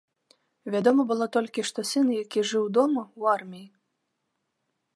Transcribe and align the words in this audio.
Вядома 0.75 1.01
было 1.11 1.27
толькі, 1.35 1.65
што 1.69 1.79
сын, 1.91 2.07
які 2.23 2.39
жыў 2.53 2.65
дома, 2.79 3.01
у 3.25 3.29
арміі. 3.35 3.65